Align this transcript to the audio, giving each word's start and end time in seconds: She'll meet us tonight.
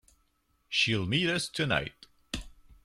She'll 0.67 1.05
meet 1.05 1.29
us 1.29 1.47
tonight. 1.47 2.07